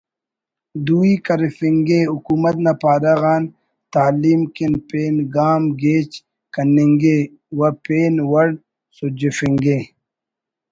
دوئی 0.85 1.13
کرفنگے 1.25 1.99
حکومت 2.13 2.55
نا 2.63 2.73
پارہ 2.81 3.13
غان 3.21 3.43
تعلیم 3.93 4.41
کن 4.55 4.73
پین 4.89 5.15
گام 5.35 5.61
گیج 5.81 6.09
کننگے 6.53 7.19
و 7.57 7.59
پین 7.85 8.13
وڑسجفنگے 8.31 9.79